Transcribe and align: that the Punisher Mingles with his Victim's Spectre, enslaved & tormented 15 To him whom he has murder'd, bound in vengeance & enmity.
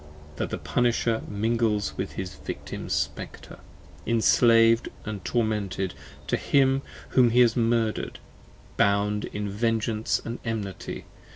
that 0.37 0.49
the 0.49 0.57
Punisher 0.57 1.21
Mingles 1.27 1.95
with 1.95 2.13
his 2.13 2.33
Victim's 2.33 2.91
Spectre, 2.91 3.59
enslaved 4.07 4.89
& 5.07 5.23
tormented 5.23 5.93
15 5.93 5.99
To 6.25 6.37
him 6.37 6.81
whom 7.09 7.29
he 7.29 7.41
has 7.41 7.55
murder'd, 7.55 8.17
bound 8.77 9.25
in 9.25 9.47
vengeance 9.47 10.19
& 10.31 10.43
enmity. 10.43 11.05